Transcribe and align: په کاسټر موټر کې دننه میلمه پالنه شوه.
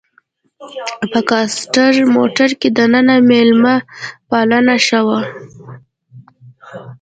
په 1.11 1.19
کاسټر 1.29 1.93
موټر 2.15 2.49
کې 2.59 2.69
دننه 2.77 3.15
میلمه 3.29 3.75
پالنه 4.29 4.75
شوه. 4.87 5.19